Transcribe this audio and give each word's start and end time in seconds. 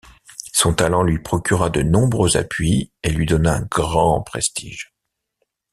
Son 0.51 0.73
talent 0.73 1.03
lui 1.03 1.19
procura 1.21 1.69
de 1.69 1.83
nombreux 1.83 2.35
appuis 2.35 2.91
et 3.03 3.11
lui 3.11 3.27
donna 3.27 3.57
un 3.57 3.67
grand 3.69 4.23
prestige. 4.23 4.91